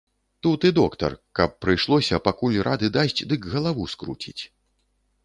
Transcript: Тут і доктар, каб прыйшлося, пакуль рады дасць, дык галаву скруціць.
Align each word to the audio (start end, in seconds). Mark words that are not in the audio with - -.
Тут 0.45 0.63
і 0.69 0.69
доктар, 0.77 1.11
каб 1.39 1.53
прыйшлося, 1.65 2.21
пакуль 2.29 2.57
рады 2.69 2.87
дасць, 2.97 3.21
дык 3.35 3.41
галаву 3.57 3.83
скруціць. 3.93 4.43